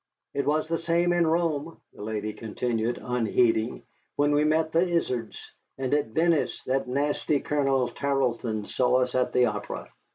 "It 0.33 0.47
was 0.47 0.67
the 0.67 0.79
same 0.79 1.13
in 1.13 1.27
Rome," 1.27 1.79
the 1.93 2.01
lady 2.01 2.33
continued, 2.33 2.97
unheeding, 2.99 3.83
"when 4.15 4.31
we 4.31 4.43
met 4.43 4.71
the 4.71 4.79
Izards, 4.81 5.39
and 5.77 5.93
at 5.93 6.07
Venice 6.07 6.63
that 6.63 6.87
nasty 6.87 7.39
Colonel 7.39 7.87
Tarleton 7.89 8.65
saw 8.65 9.01
us 9.01 9.13
at 9.13 9.31
the 9.31 9.45
opera. 9.45 9.91